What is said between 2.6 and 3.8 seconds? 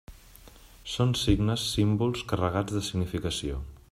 de significació.